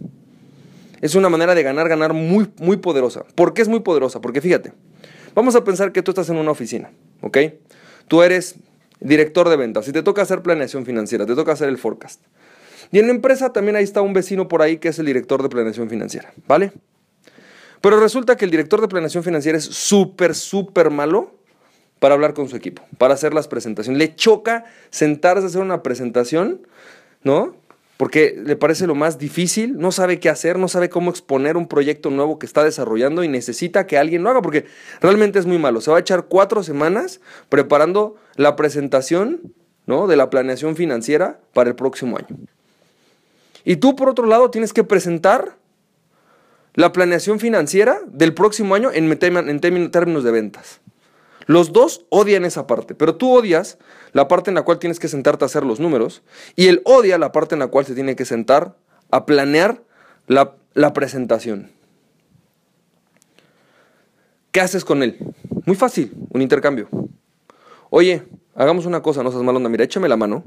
Es 1.01 1.15
una 1.15 1.29
manera 1.29 1.55
de 1.55 1.63
ganar-ganar 1.63 2.13
muy, 2.13 2.51
muy 2.59 2.77
poderosa. 2.77 3.23
¿Por 3.33 3.55
qué 3.55 3.63
es 3.63 3.69
muy 3.69 3.79
poderosa? 3.79 4.21
Porque 4.21 4.39
fíjate, 4.39 4.71
vamos 5.33 5.55
a 5.55 5.63
pensar 5.63 5.91
que 5.91 6.03
tú 6.03 6.11
estás 6.11 6.29
en 6.29 6.35
una 6.35 6.51
oficina, 6.51 6.91
¿ok? 7.21 7.37
Tú 8.07 8.21
eres 8.21 8.57
director 8.99 9.49
de 9.49 9.55
ventas 9.55 9.87
y 9.87 9.91
te 9.91 10.03
toca 10.03 10.21
hacer 10.21 10.43
planeación 10.43 10.85
financiera, 10.85 11.25
te 11.25 11.33
toca 11.33 11.53
hacer 11.53 11.69
el 11.69 11.79
forecast. 11.79 12.21
Y 12.91 12.99
en 12.99 13.07
la 13.07 13.13
empresa 13.13 13.53
también 13.53 13.75
ahí 13.75 13.83
está 13.83 14.01
un 14.01 14.13
vecino 14.13 14.47
por 14.47 14.61
ahí 14.61 14.77
que 14.77 14.89
es 14.89 14.99
el 14.99 15.05
director 15.05 15.41
de 15.41 15.49
planeación 15.49 15.89
financiera, 15.89 16.33
¿vale? 16.47 16.73
Pero 17.79 17.99
resulta 17.99 18.37
que 18.37 18.45
el 18.45 18.51
director 18.51 18.81
de 18.81 18.87
planeación 18.87 19.23
financiera 19.23 19.57
es 19.57 19.65
súper, 19.65 20.35
súper 20.35 20.91
malo 20.91 21.33
para 21.99 22.15
hablar 22.15 22.33
con 22.33 22.49
su 22.49 22.55
equipo, 22.55 22.83
para 22.97 23.13
hacer 23.13 23.33
las 23.33 23.47
presentaciones. 23.47 23.97
Le 23.97 24.15
choca 24.15 24.65
sentarse 24.89 25.43
a 25.43 25.47
hacer 25.47 25.61
una 25.61 25.83
presentación, 25.83 26.67
¿no? 27.23 27.55
porque 28.01 28.35
le 28.43 28.55
parece 28.55 28.87
lo 28.87 28.95
más 28.95 29.19
difícil, 29.19 29.77
no 29.77 29.91
sabe 29.91 30.19
qué 30.19 30.27
hacer, 30.27 30.57
no 30.57 30.67
sabe 30.67 30.89
cómo 30.89 31.11
exponer 31.11 31.55
un 31.55 31.67
proyecto 31.67 32.09
nuevo 32.09 32.39
que 32.39 32.47
está 32.47 32.63
desarrollando 32.63 33.23
y 33.23 33.27
necesita 33.27 33.85
que 33.85 33.99
alguien 33.99 34.23
lo 34.23 34.31
haga, 34.31 34.41
porque 34.41 34.65
realmente 35.01 35.37
es 35.37 35.45
muy 35.45 35.59
malo. 35.59 35.81
Se 35.81 35.91
va 35.91 35.97
a 35.97 35.99
echar 35.99 36.25
cuatro 36.25 36.63
semanas 36.63 37.21
preparando 37.47 38.15
la 38.37 38.55
presentación 38.55 39.53
¿no? 39.85 40.07
de 40.07 40.15
la 40.15 40.31
planeación 40.31 40.75
financiera 40.75 41.41
para 41.53 41.69
el 41.69 41.75
próximo 41.75 42.17
año. 42.17 42.39
Y 43.63 43.77
tú, 43.77 43.95
por 43.95 44.09
otro 44.09 44.25
lado, 44.25 44.49
tienes 44.49 44.73
que 44.73 44.83
presentar 44.83 45.57
la 46.73 46.91
planeación 46.91 47.39
financiera 47.39 47.99
del 48.07 48.33
próximo 48.33 48.75
año 48.75 48.89
en, 48.93 49.17
términos 49.17 50.23
de 50.23 50.31
ventas. 50.31 50.81
Los 51.47 51.73
dos 51.73 52.05
odian 52.09 52.45
esa 52.45 52.67
parte, 52.67 52.95
pero 52.95 53.15
tú 53.15 53.33
odias 53.33 53.77
la 54.13 54.27
parte 54.27 54.51
en 54.51 54.55
la 54.55 54.61
cual 54.61 54.79
tienes 54.79 54.99
que 54.99 55.07
sentarte 55.07 55.43
a 55.43 55.47
hacer 55.47 55.65
los 55.65 55.79
números 55.79 56.21
y 56.55 56.67
él 56.67 56.81
odia 56.85 57.17
la 57.17 57.31
parte 57.31 57.55
en 57.55 57.59
la 57.59 57.67
cual 57.67 57.85
se 57.85 57.95
tiene 57.95 58.15
que 58.15 58.25
sentar 58.25 58.75
a 59.09 59.25
planear 59.25 59.83
la, 60.27 60.55
la 60.73 60.93
presentación. 60.93 61.71
¿Qué 64.51 64.61
haces 64.61 64.85
con 64.85 65.01
él? 65.01 65.17
Muy 65.65 65.75
fácil, 65.75 66.13
un 66.29 66.41
intercambio. 66.41 66.89
Oye, 67.89 68.23
hagamos 68.55 68.85
una 68.85 69.01
cosa, 69.01 69.23
no 69.23 69.31
seas 69.31 69.43
malonda, 69.43 69.69
mira, 69.69 69.83
échame 69.83 70.07
la 70.07 70.17
mano 70.17 70.43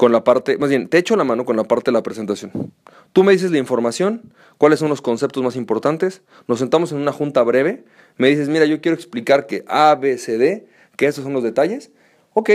con 0.00 0.12
la 0.12 0.24
parte, 0.24 0.56
más 0.56 0.70
bien, 0.70 0.88
te 0.88 0.96
echo 0.96 1.14
la 1.14 1.24
mano 1.24 1.44
con 1.44 1.56
la 1.56 1.64
parte 1.64 1.90
de 1.90 1.92
la 1.92 2.02
presentación. 2.02 2.72
Tú 3.12 3.22
me 3.22 3.32
dices 3.32 3.50
la 3.50 3.58
información, 3.58 4.32
cuáles 4.56 4.78
son 4.78 4.88
los 4.88 5.02
conceptos 5.02 5.42
más 5.44 5.56
importantes, 5.56 6.22
nos 6.48 6.58
sentamos 6.58 6.90
en 6.92 6.96
una 7.02 7.12
junta 7.12 7.42
breve, 7.42 7.84
me 8.16 8.28
dices, 8.28 8.48
mira, 8.48 8.64
yo 8.64 8.80
quiero 8.80 8.96
explicar 8.96 9.46
que 9.46 9.62
A, 9.68 9.94
B, 9.96 10.16
C, 10.16 10.38
D, 10.38 10.66
que 10.96 11.04
esos 11.04 11.22
son 11.22 11.34
los 11.34 11.42
detalles, 11.42 11.90
ok, 12.32 12.50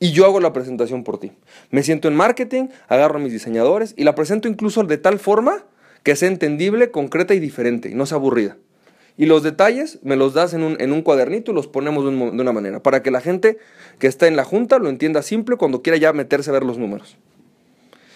y 0.00 0.12
yo 0.12 0.26
hago 0.26 0.38
la 0.38 0.52
presentación 0.52 1.02
por 1.02 1.18
ti. 1.18 1.32
Me 1.70 1.82
siento 1.82 2.08
en 2.08 2.14
marketing, 2.14 2.68
agarro 2.88 3.16
a 3.16 3.22
mis 3.22 3.32
diseñadores 3.32 3.94
y 3.96 4.04
la 4.04 4.14
presento 4.14 4.46
incluso 4.46 4.82
de 4.82 4.98
tal 4.98 5.18
forma 5.18 5.64
que 6.02 6.14
sea 6.14 6.28
entendible, 6.28 6.90
concreta 6.90 7.32
y 7.32 7.40
diferente, 7.40 7.88
y 7.88 7.94
no 7.94 8.04
sea 8.04 8.16
aburrida. 8.16 8.58
Y 9.16 9.26
los 9.26 9.42
detalles 9.42 9.98
me 10.02 10.16
los 10.16 10.34
das 10.34 10.54
en 10.54 10.62
un, 10.62 10.76
en 10.80 10.92
un 10.92 11.02
cuadernito 11.02 11.52
y 11.52 11.54
los 11.54 11.66
ponemos 11.66 12.04
de, 12.04 12.10
un 12.10 12.36
de, 12.36 12.42
una 12.42 12.52
manera, 12.52 12.82
para 12.82 13.02
que 13.02 13.10
la 13.10 13.20
gente 13.20 13.58
que 13.98 14.06
está 14.06 14.26
en 14.26 14.36
la 14.36 14.44
junta 14.44 14.78
lo 14.78 14.88
entienda 14.88 15.22
simple 15.22 15.56
cuando 15.56 15.82
quiera 15.82 15.98
ya 15.98 16.12
meterse 16.12 16.50
a 16.50 16.54
ver 16.54 16.64
los 16.64 16.78
números. 16.78 17.16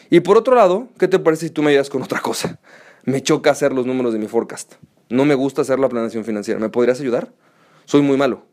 Y 0.08 0.20
por 0.20 0.36
otro 0.36 0.54
lado, 0.54 0.88
¿qué 0.98 1.08
te 1.08 1.18
parece 1.18 1.46
si 1.46 1.52
tú 1.52 1.62
me 1.62 1.70
ayudas 1.70 1.90
con 1.90 2.02
otra 2.02 2.20
cosa? 2.20 2.58
Me 3.04 3.22
choca 3.22 3.50
hacer 3.52 3.72
los 3.72 3.86
números 3.86 4.12
de 4.12 4.18
mi 4.18 4.26
forecast. 4.26 4.74
No 5.08 5.24
me 5.24 5.36
gusta 5.36 5.62
hacer 5.62 5.78
la 5.78 5.88
planeación 5.88 6.24
financiera. 6.24 6.58
¿Me 6.58 6.70
podrías 6.70 7.00
ayudar? 7.00 7.30
Soy 7.84 8.02
muy 8.02 8.16
malo. 8.16 8.46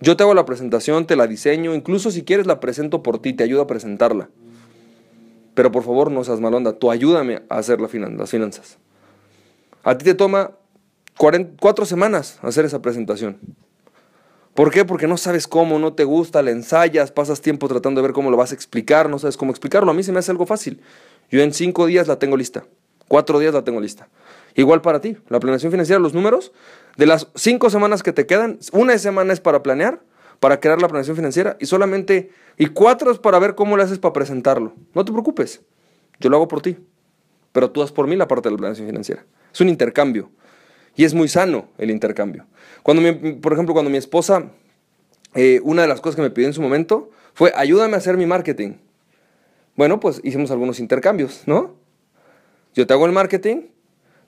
Yo 0.00 0.16
te 0.16 0.22
hago 0.22 0.32
la 0.32 0.46
presentación, 0.46 1.06
te 1.06 1.16
la 1.16 1.26
diseño, 1.26 1.74
incluso 1.74 2.10
si 2.10 2.22
quieres 2.22 2.46
la 2.46 2.60
presento 2.60 3.02
por 3.02 3.20
ti, 3.20 3.34
te 3.34 3.44
ayudo 3.44 3.60
a 3.60 3.66
presentarla. 3.66 4.30
Pero 5.52 5.70
por 5.70 5.82
favor 5.82 6.10
no 6.10 6.24
seas 6.24 6.40
malonda, 6.40 6.78
tú 6.78 6.90
ayúdame 6.90 7.42
a 7.50 7.58
hacer 7.58 7.78
las 7.80 7.90
finanzas. 7.90 8.78
A 9.82 9.98
ti 9.98 10.04
te 10.06 10.14
toma 10.14 10.52
cuatro 11.18 11.84
semanas 11.84 12.38
hacer 12.42 12.64
esa 12.64 12.80
presentación. 12.80 13.38
¿Por 14.54 14.72
qué? 14.72 14.84
Porque 14.84 15.06
no 15.06 15.16
sabes 15.16 15.46
cómo, 15.46 15.78
no 15.78 15.92
te 15.92 16.04
gusta, 16.04 16.42
la 16.42 16.50
ensayas, 16.50 17.12
pasas 17.12 17.40
tiempo 17.40 17.68
tratando 17.68 18.00
de 18.00 18.08
ver 18.08 18.12
cómo 18.12 18.30
lo 18.30 18.36
vas 18.36 18.50
a 18.50 18.54
explicar, 18.54 19.08
no 19.08 19.18
sabes 19.18 19.36
cómo 19.36 19.52
explicarlo. 19.52 19.90
A 19.90 19.94
mí 19.94 20.02
se 20.02 20.10
me 20.10 20.18
hace 20.18 20.32
algo 20.32 20.46
fácil. 20.46 20.80
Yo 21.30 21.42
en 21.42 21.52
cinco 21.52 21.86
días 21.86 22.08
la 22.08 22.18
tengo 22.18 22.36
lista, 22.36 22.64
cuatro 23.06 23.38
días 23.38 23.54
la 23.54 23.62
tengo 23.62 23.80
lista. 23.80 24.08
Igual 24.54 24.80
para 24.80 25.00
ti, 25.00 25.16
la 25.28 25.38
planeación 25.38 25.70
financiera, 25.70 26.00
los 26.00 26.14
números, 26.14 26.52
de 26.96 27.06
las 27.06 27.28
cinco 27.36 27.70
semanas 27.70 28.02
que 28.02 28.12
te 28.12 28.26
quedan, 28.26 28.58
una 28.72 28.98
semana 28.98 29.32
es 29.32 29.40
para 29.40 29.62
planear, 29.62 30.00
para 30.40 30.58
crear 30.58 30.80
la 30.80 30.88
planeación 30.88 31.16
financiera 31.16 31.56
y 31.60 31.66
solamente, 31.66 32.32
y 32.56 32.66
cuatro 32.66 33.12
es 33.12 33.18
para 33.18 33.38
ver 33.38 33.54
cómo 33.54 33.76
le 33.76 33.84
haces 33.84 34.00
para 34.00 34.12
presentarlo. 34.12 34.72
No 34.94 35.04
te 35.04 35.12
preocupes, 35.12 35.60
yo 36.18 36.30
lo 36.30 36.36
hago 36.36 36.48
por 36.48 36.62
ti, 36.62 36.78
pero 37.52 37.70
tú 37.70 37.82
haz 37.82 37.92
por 37.92 38.08
mí 38.08 38.16
la 38.16 38.26
parte 38.26 38.48
de 38.48 38.54
la 38.54 38.58
planeación 38.58 38.88
financiera. 38.88 39.24
Es 39.52 39.60
un 39.60 39.68
intercambio 39.68 40.30
y 40.98 41.04
es 41.04 41.14
muy 41.14 41.28
sano 41.28 41.68
el 41.78 41.92
intercambio. 41.92 42.44
Cuando 42.82 43.02
por 43.40 43.52
ejemplo, 43.52 43.72
cuando 43.72 43.88
mi 43.88 43.98
esposa, 43.98 44.50
eh, 45.36 45.60
una 45.62 45.82
de 45.82 45.88
las 45.88 46.00
cosas 46.00 46.16
que 46.16 46.22
me 46.22 46.30
pidió 46.30 46.48
en 46.48 46.54
su 46.54 46.60
momento 46.60 47.10
fue 47.34 47.52
ayúdame 47.54 47.94
a 47.94 47.98
hacer 47.98 48.16
mi 48.16 48.26
marketing. 48.26 48.72
Bueno, 49.76 50.00
pues 50.00 50.20
hicimos 50.24 50.50
algunos 50.50 50.80
intercambios, 50.80 51.44
¿no? 51.46 51.76
Yo 52.74 52.84
te 52.84 52.94
hago 52.94 53.06
el 53.06 53.12
marketing, 53.12 53.68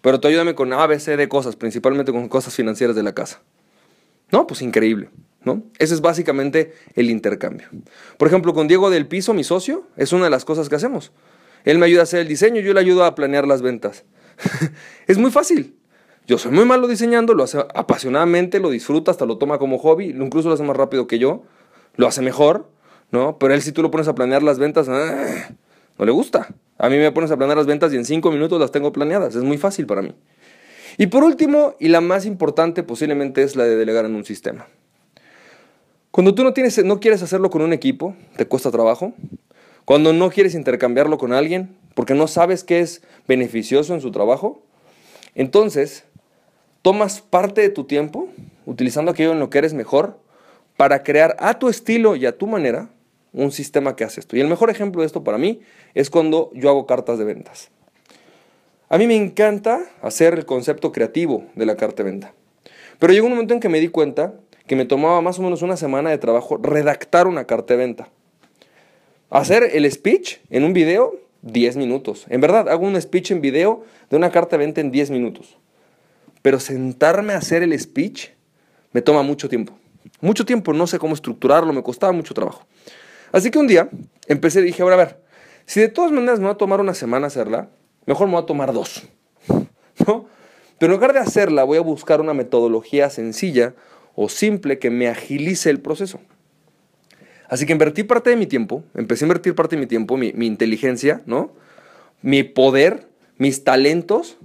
pero 0.00 0.20
tú 0.20 0.28
ayúdame 0.28 0.54
con 0.54 0.72
ABC 0.72 1.16
de 1.16 1.28
cosas, 1.28 1.56
principalmente 1.56 2.12
con 2.12 2.28
cosas 2.28 2.54
financieras 2.54 2.94
de 2.94 3.02
la 3.02 3.14
casa. 3.14 3.42
No, 4.30 4.46
pues 4.46 4.62
increíble, 4.62 5.10
¿no? 5.42 5.64
Ese 5.80 5.94
es 5.94 6.00
básicamente 6.00 6.72
el 6.94 7.10
intercambio. 7.10 7.66
Por 8.16 8.28
ejemplo, 8.28 8.54
con 8.54 8.68
Diego 8.68 8.90
del 8.90 9.08
Piso, 9.08 9.34
mi 9.34 9.42
socio, 9.42 9.88
es 9.96 10.12
una 10.12 10.26
de 10.26 10.30
las 10.30 10.44
cosas 10.44 10.68
que 10.68 10.76
hacemos. 10.76 11.10
Él 11.64 11.78
me 11.78 11.86
ayuda 11.86 12.02
a 12.02 12.04
hacer 12.04 12.20
el 12.20 12.28
diseño, 12.28 12.60
yo 12.60 12.72
le 12.74 12.78
ayudo 12.78 13.04
a 13.04 13.16
planear 13.16 13.48
las 13.48 13.60
ventas. 13.60 14.04
es 15.08 15.18
muy 15.18 15.32
fácil. 15.32 15.79
Yo 16.30 16.38
soy 16.38 16.52
muy 16.52 16.64
malo 16.64 16.87
diseñando, 16.87 17.34
lo 17.34 17.42
hace 17.42 17.58
apasionadamente, 17.75 18.60
lo 18.60 18.70
disfruta, 18.70 19.10
hasta 19.10 19.26
lo 19.26 19.37
toma 19.37 19.58
como 19.58 19.78
hobby, 19.78 20.10
incluso 20.10 20.46
lo 20.46 20.54
hace 20.54 20.62
más 20.62 20.76
rápido 20.76 21.08
que 21.08 21.18
yo, 21.18 21.42
lo 21.96 22.06
hace 22.06 22.22
mejor, 22.22 22.68
¿no? 23.10 23.37
Pero 23.38 23.52
él 23.52 23.62
si 23.62 23.72
tú 23.72 23.82
lo 23.82 23.90
pones 23.90 24.06
a 24.06 24.14
planear 24.14 24.40
las 24.44 24.60
ventas, 24.60 24.88
¡ah! 24.88 25.49
no 25.99 26.04
le 26.04 26.12
gusta. 26.12 26.54
A 26.78 26.88
mí 26.88 26.99
me 26.99 27.10
pones 27.10 27.32
a 27.32 27.37
planear 27.37 27.58
las 27.58 27.66
ventas 27.66 27.92
y 27.92 27.96
en 27.96 28.04
cinco 28.04 28.30
minutos 28.30 28.60
las 28.60 28.70
tengo 28.70 28.92
planeadas. 28.92 29.34
Es 29.34 29.42
muy 29.42 29.58
fácil 29.58 29.87
para 29.87 30.02
mí. 30.02 30.14
Y 30.99 31.08
por 31.08 31.25
último, 31.25 31.75
y 31.80 31.88
la 31.88 32.00
más 32.00 32.25
importante 32.26 32.84
posiblemente 32.84 33.42
es 33.42 33.56
la 33.56 33.64
de 33.64 33.75
delegar 33.75 34.04
en 34.04 34.14
un 34.14 34.25
sistema. 34.25 34.68
Cuando 36.12 36.37
tú 36.37 36.44
no, 36.44 36.52
tienes, 36.52 36.84
no 36.84 37.00
quieres 37.00 37.25
hacerlo 37.25 37.50
con 37.50 37.60
un 37.60 37.72
equipo, 37.72 38.14
te 38.37 38.46
cuesta 38.46 38.70
trabajo. 38.70 39.14
Cuando 39.84 40.12
no 40.12 40.30
quieres 40.30 40.54
intercambiarlo 40.54 41.18
con 41.18 41.32
alguien, 41.32 41.76
porque 41.96 42.14
no 42.14 42.28
sabes 42.28 42.62
qué 42.62 42.78
es 42.78 43.02
beneficioso 43.26 43.94
en 43.94 44.00
su 44.00 44.12
trabajo, 44.12 44.62
entonces 45.34 46.04
tomas 46.82 47.20
parte 47.20 47.60
de 47.60 47.70
tu 47.70 47.84
tiempo, 47.84 48.28
utilizando 48.66 49.10
aquello 49.10 49.32
en 49.32 49.38
lo 49.38 49.50
que 49.50 49.58
eres 49.58 49.75
mejor, 49.75 50.18
para 50.76 51.02
crear 51.02 51.37
a 51.38 51.58
tu 51.58 51.68
estilo 51.68 52.16
y 52.16 52.26
a 52.26 52.37
tu 52.37 52.46
manera 52.46 52.88
un 53.32 53.52
sistema 53.52 53.96
que 53.96 54.04
hace 54.04 54.20
esto. 54.20 54.37
Y 54.37 54.40
el 54.40 54.49
mejor 54.49 54.70
ejemplo 54.70 55.02
de 55.02 55.06
esto 55.06 55.22
para 55.22 55.38
mí 55.38 55.60
es 55.94 56.10
cuando 56.10 56.50
yo 56.54 56.70
hago 56.70 56.87
cartas 56.87 57.18
de 57.18 57.25
ventas. 57.25 57.70
A 58.88 58.99
mí 58.99 59.06
me 59.06 59.14
encanta 59.14 59.80
hacer 60.02 60.34
el 60.34 60.46
concepto 60.46 60.90
creativo 60.90 61.44
de 61.54 61.66
la 61.66 61.76
carta 61.76 62.02
de 62.02 62.10
venta. 62.10 62.34
Pero 62.99 63.12
llegó 63.12 63.26
un 63.26 63.32
momento 63.32 63.54
en 63.54 63.60
que 63.60 63.68
me 63.68 63.78
di 63.78 63.88
cuenta 63.88 64.34
que 64.66 64.75
me 64.75 64.84
tomaba 64.84 65.20
más 65.20 65.38
o 65.38 65.42
menos 65.42 65.62
una 65.62 65.76
semana 65.76 66.10
de 66.10 66.18
trabajo 66.18 66.56
redactar 66.56 67.26
una 67.26 67.46
carta 67.46 67.75
de 67.75 67.78
venta. 67.78 68.08
Hacer 69.30 69.70
el 69.72 69.90
speech 69.90 70.38
en 70.50 70.64
un 70.64 70.72
video, 70.72 71.20
10 71.42 71.76
minutos. 71.76 72.26
En 72.28 72.40
verdad, 72.40 72.68
hago 72.68 72.84
un 72.84 73.00
speech 73.00 73.30
en 73.30 73.40
video 73.40 73.84
de 74.10 74.16
una 74.16 74.30
carta 74.30 74.56
de 74.56 74.64
venta 74.64 74.80
en 74.80 74.90
10 74.90 75.10
minutos. 75.10 75.56
Pero 76.42 76.61
sentarme 76.61 77.35
a 77.35 77.38
hacer 77.38 77.62
el 77.62 77.78
speech 77.78 78.30
me 78.92 79.02
toma 79.02 79.23
mucho 79.23 79.49
tiempo. 79.49 79.78
Mucho 80.20 80.44
tiempo, 80.44 80.73
no 80.73 80.87
sé 80.87 80.99
cómo 80.99 81.14
estructurarlo, 81.14 81.73
me 81.73 81.82
costaba 81.82 82.12
mucho 82.12 82.35
trabajo. 82.35 82.66
Así 83.32 83.50
que 83.50 83.59
un 83.59 83.66
día 83.66 83.88
empecé 84.26 84.61
y 84.61 84.64
dije, 84.64 84.82
ahora 84.82 84.94
a 84.97 84.99
ver, 84.99 85.20
si 85.66 85.80
de 85.80 85.88
todas 85.88 86.11
maneras 86.11 86.40
me 86.40 86.47
va 86.47 86.52
a 86.52 86.56
tomar 86.56 86.80
una 86.80 86.94
semana 86.94 87.28
hacerla, 87.28 87.68
mejor 88.06 88.26
me 88.26 88.35
va 88.35 88.40
a 88.40 88.47
tomar 88.47 88.73
dos. 88.73 89.04
¿No? 90.06 90.26
Pero 90.78 90.92
en 90.92 90.99
lugar 90.99 91.12
de 91.12 91.20
hacerla, 91.20 91.64
voy 91.64 91.78
a 91.78 91.82
buscar 91.82 92.20
una 92.20 92.35
metodología 92.35 93.11
sencilla 93.11 93.75
o 94.14 94.28
simple 94.28 94.78
que 94.78 94.90
me 94.90 95.09
agilice 95.09 95.70
el 95.70 95.80
proceso. 95.80 96.20
Así 97.49 97.66
que 97.66 97.73
invertí 97.73 98.02
parte 98.04 98.30
de 98.30 98.37
mi 98.37 98.47
tiempo, 98.47 98.85
empecé 98.94 99.25
a 99.25 99.26
invertir 99.26 99.54
parte 99.54 99.76
de 99.76 99.80
mi 99.80 99.87
tiempo, 99.87 100.16
mi, 100.16 100.32
mi 100.32 100.47
inteligencia, 100.47 101.23
¿no? 101.26 101.52
Mi 102.23 102.42
poder, 102.42 103.09
mis 103.38 103.64
talentos, 103.64 104.38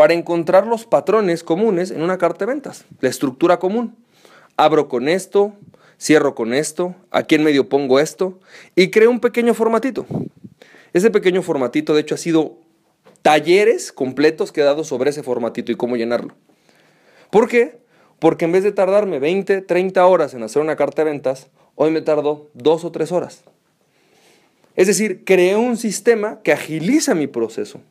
para 0.00 0.14
encontrar 0.14 0.66
los 0.66 0.86
patrones 0.86 1.44
comunes 1.44 1.90
en 1.90 2.00
una 2.00 2.16
carta 2.16 2.46
de 2.46 2.52
ventas, 2.52 2.86
la 3.02 3.10
estructura 3.10 3.58
común. 3.58 3.98
Abro 4.56 4.88
con 4.88 5.10
esto, 5.10 5.52
cierro 6.00 6.34
con 6.34 6.54
esto, 6.54 6.94
aquí 7.10 7.34
en 7.34 7.44
medio 7.44 7.68
pongo 7.68 8.00
esto 8.00 8.40
y 8.74 8.88
creo 8.88 9.10
un 9.10 9.20
pequeño 9.20 9.52
formatito. 9.52 10.06
Ese 10.94 11.10
pequeño 11.10 11.42
formatito, 11.42 11.92
de 11.92 12.00
hecho, 12.00 12.14
ha 12.14 12.16
sido 12.16 12.56
talleres 13.20 13.92
completos 13.92 14.52
que 14.52 14.62
he 14.62 14.64
dado 14.64 14.84
sobre 14.84 15.10
ese 15.10 15.22
formatito 15.22 15.70
y 15.70 15.76
cómo 15.76 15.98
llenarlo. 15.98 16.34
¿Por 17.28 17.46
qué? 17.46 17.80
Porque 18.20 18.46
en 18.46 18.52
vez 18.52 18.64
de 18.64 18.72
tardarme 18.72 19.18
20, 19.18 19.60
30 19.60 20.06
horas 20.06 20.32
en 20.32 20.42
hacer 20.42 20.62
una 20.62 20.76
carta 20.76 21.04
de 21.04 21.10
ventas, 21.10 21.48
hoy 21.74 21.90
me 21.90 22.00
tardo 22.00 22.48
dos 22.54 22.86
o 22.86 22.90
tres 22.90 23.12
horas. 23.12 23.42
Es 24.76 24.86
decir, 24.86 25.26
creé 25.26 25.56
un 25.56 25.76
sistema 25.76 26.40
que 26.42 26.52
agiliza 26.52 27.14
mi 27.14 27.26
proceso. 27.26 27.82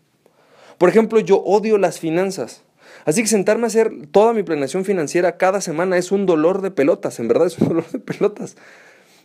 Por 0.80 0.90
ejemplo, 0.90 1.20
yo 1.20 1.38
odio 1.44 1.78
las 1.78 2.00
finanzas. 2.00 2.64
Así 3.06 3.22
que 3.22 3.28
sentarme 3.28 3.66
a 3.66 3.68
hacer 3.68 3.92
toda 4.12 4.34
mi 4.34 4.44
planeación 4.44 4.86
financiera 4.86 5.38
cada 5.38 5.62
semana 5.62 5.98
es 5.98 6.12
un 6.12 6.26
dolor 6.26 6.62
de 6.62 6.72
pelotas, 6.72 7.20
en 7.20 7.28
verdad 7.28 7.48
es 7.48 7.60
un 7.60 7.68
dolor 7.70 7.92
de 7.92 8.00
pelotas. 8.00 8.56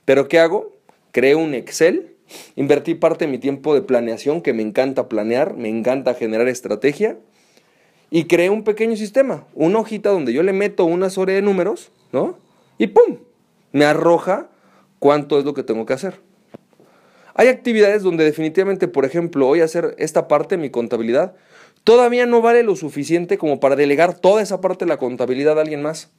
Pero 0.05 0.29
¿qué 0.29 0.41
hago? 0.41 0.73
Creo 1.13 1.39
un 1.39 1.55
Excel, 1.55 2.17
invertí 2.57 2.95
parte 2.95 3.25
de 3.25 3.31
mi 3.31 3.39
tiempo 3.39 3.73
de 3.73 3.83
planeación, 3.83 4.43
que 4.43 4.53
me 4.53 4.63
encanta 4.63 5.09
planear, 5.09 5.55
me 5.55 5.69
encanta 5.69 6.15
generar 6.15 6.49
estrategia, 6.49 7.17
y 8.11 8.25
creé 8.25 8.51
un 8.51 8.65
pequeño 8.65 8.97
sistema, 8.97 9.47
una 9.55 9.79
hojita 9.79 10.11
donde 10.11 10.33
yo 10.33 10.43
le 10.43 10.53
meto 10.53 10.85
una 10.85 11.09
serie 11.09 11.37
de 11.37 11.43
números, 11.43 11.93
¿no? 12.13 12.37
Y 12.79 12.89
¡pum! 12.89 13.19
Me 13.73 13.85
arroja 13.85 14.49
cuánto 14.99 15.39
es 15.39 15.45
lo 15.45 15.55
que 15.55 15.63
tengo 15.63 15.87
que 15.87 15.93
hacer. 15.93 16.21
Hay 17.35 17.49
actividades 17.49 18.03
donde 18.03 18.25
definitivamente, 18.25 18.89
por 18.89 19.05
ejemplo, 19.05 19.49
hoy 19.49 19.61
hacer 19.61 19.95
esta 19.99 20.29
parte 20.29 20.57
mi 20.57 20.71
contabilidad 20.71 21.35
todavía 21.83 22.27
no 22.27 22.41
vale 22.41 22.63
lo 22.63 22.77
suficiente 22.77 23.39
como 23.39 23.61
para 23.61 23.77
delegar 23.77 24.15
toda 24.15 24.43
esa 24.43 24.61
parte 24.61 24.85
de 24.85 24.89
la 24.89 24.97
contabilidad 24.97 25.59
a 25.59 25.63
alguien 25.63 25.83
más. 25.83 26.11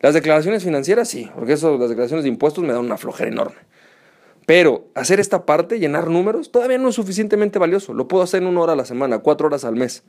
Las 0.00 0.14
declaraciones 0.14 0.62
financieras 0.62 1.08
sí, 1.08 1.30
porque 1.34 1.54
eso, 1.54 1.76
las 1.78 1.88
declaraciones 1.88 2.24
de 2.24 2.28
impuestos 2.28 2.62
me 2.62 2.72
dan 2.72 2.84
una 2.84 2.98
flojera 2.98 3.30
enorme. 3.30 3.56
Pero 4.46 4.88
hacer 4.94 5.20
esta 5.20 5.44
parte, 5.44 5.78
llenar 5.78 6.08
números, 6.08 6.52
todavía 6.52 6.78
no 6.78 6.88
es 6.88 6.94
suficientemente 6.94 7.58
valioso. 7.58 7.94
Lo 7.94 8.08
puedo 8.08 8.22
hacer 8.22 8.42
en 8.42 8.48
una 8.48 8.60
hora 8.60 8.72
a 8.74 8.76
la 8.76 8.84
semana, 8.84 9.18
cuatro 9.18 9.46
horas 9.46 9.64
al 9.64 9.76
mes. 9.76 10.04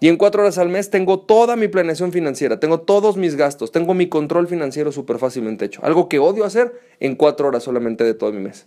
Y 0.00 0.08
en 0.08 0.16
cuatro 0.16 0.42
horas 0.42 0.58
al 0.58 0.68
mes 0.68 0.90
tengo 0.90 1.20
toda 1.20 1.56
mi 1.56 1.68
planeación 1.68 2.12
financiera, 2.12 2.58
tengo 2.58 2.80
todos 2.80 3.16
mis 3.16 3.36
gastos, 3.36 3.70
tengo 3.70 3.94
mi 3.94 4.08
control 4.08 4.48
financiero 4.48 4.92
súper 4.92 5.18
fácilmente 5.18 5.64
hecho. 5.64 5.80
Algo 5.84 6.08
que 6.08 6.18
odio 6.18 6.44
hacer 6.44 6.72
en 7.00 7.14
cuatro 7.14 7.48
horas 7.48 7.62
solamente 7.62 8.02
de 8.02 8.14
todo 8.14 8.32
mi 8.32 8.40
mes. 8.40 8.66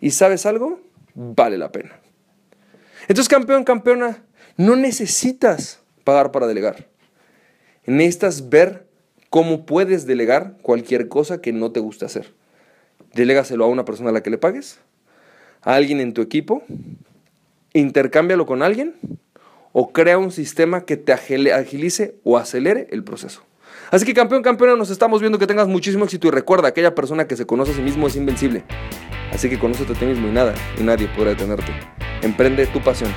¿Y 0.00 0.10
sabes 0.10 0.46
algo? 0.46 0.80
Vale 1.14 1.58
la 1.58 1.72
pena. 1.72 1.98
Entonces, 3.08 3.28
campeón, 3.28 3.64
campeona, 3.64 4.22
no 4.56 4.76
necesitas 4.76 5.80
pagar 6.04 6.32
para 6.32 6.46
delegar. 6.46 6.86
Necesitas 7.86 8.48
ver 8.48 8.86
cómo 9.30 9.66
puedes 9.66 10.06
delegar 10.06 10.56
cualquier 10.62 11.08
cosa 11.08 11.40
que 11.40 11.52
no 11.52 11.72
te 11.72 11.80
guste 11.80 12.04
hacer. 12.04 12.34
Delégaselo 13.14 13.64
a 13.64 13.68
una 13.68 13.84
persona 13.84 14.10
a 14.10 14.12
la 14.12 14.22
que 14.22 14.30
le 14.30 14.38
pagues, 14.38 14.78
a 15.62 15.74
alguien 15.74 16.00
en 16.00 16.12
tu 16.12 16.22
equipo, 16.22 16.62
intercámbialo 17.72 18.46
con 18.46 18.62
alguien 18.62 18.94
o 19.72 19.92
crea 19.92 20.18
un 20.18 20.32
sistema 20.32 20.84
que 20.84 20.96
te 20.96 21.12
agilice 21.12 22.16
o 22.24 22.38
acelere 22.38 22.88
el 22.90 23.04
proceso. 23.04 23.42
Así 23.90 24.04
que 24.04 24.14
campeón, 24.14 24.42
campeona, 24.42 24.74
nos 24.74 24.90
estamos 24.90 25.20
viendo 25.20 25.38
que 25.38 25.46
tengas 25.46 25.68
muchísimo 25.68 26.04
éxito 26.04 26.28
y 26.28 26.30
recuerda, 26.30 26.68
aquella 26.68 26.94
persona 26.94 27.28
que 27.28 27.36
se 27.36 27.46
conoce 27.46 27.72
a 27.72 27.74
sí 27.74 27.82
mismo 27.82 28.06
es 28.06 28.16
invencible. 28.16 28.64
Así 29.32 29.48
que 29.48 29.58
conócete 29.58 29.92
a 29.92 29.96
ti 29.96 30.06
mismo 30.06 30.28
y 30.28 30.30
nada, 30.30 30.54
y 30.78 30.82
nadie 30.82 31.08
podrá 31.08 31.30
detenerte. 31.30 31.72
Emprende 32.22 32.66
tu 32.66 32.80
pasión. 32.80 33.12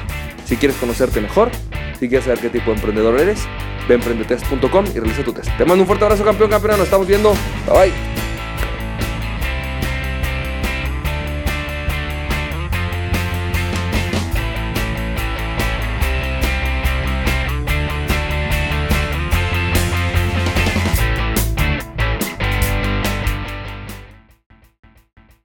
Si 0.45 0.57
quieres 0.57 0.77
conocerte 0.77 1.21
mejor, 1.21 1.51
si 1.99 2.07
quieres 2.07 2.25
saber 2.25 2.39
qué 2.39 2.49
tipo 2.49 2.71
de 2.71 2.77
emprendedor 2.77 3.19
eres, 3.19 3.47
ve 3.87 3.95
a 3.95 3.97
emprendetest.com 3.97 4.85
y 4.95 4.99
realiza 4.99 5.23
tu 5.23 5.33
test. 5.33 5.49
Te 5.57 5.65
mando 5.65 5.83
un 5.83 5.87
fuerte 5.87 6.05
abrazo, 6.05 6.23
campeón, 6.23 6.49
campeona. 6.49 6.77
Nos 6.77 6.85
estamos 6.85 7.07
viendo. 7.07 7.33
Bye 7.67 7.91
bye. 7.91 8.08